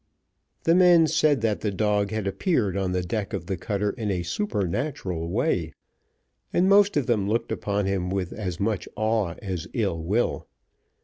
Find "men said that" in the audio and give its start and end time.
0.73-1.61